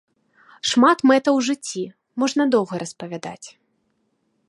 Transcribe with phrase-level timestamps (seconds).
[0.69, 1.83] Шмат мэтаў у жыцці,
[2.25, 3.47] можна доўга распавядаць.